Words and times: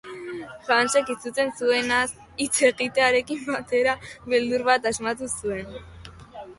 Hansek, 0.75 1.11
izutzen 1.15 1.53
zuenaz 1.59 2.01
hitz 2.45 2.55
egitearekin 2.71 3.47
batera, 3.53 3.97
beldur 4.35 4.69
bat 4.73 4.93
asmatu 4.95 5.35
zuen. 5.41 5.83